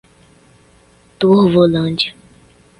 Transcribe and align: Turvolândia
Turvolândia 1.19 2.15